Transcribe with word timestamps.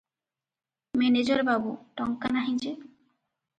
Manager 1.01 1.45
ବାବୁ, 1.51 1.75
"ଟଙ୍କା 2.01 2.35
ନାହିଁ 2.39 2.59
ଯେ।" 2.67 2.75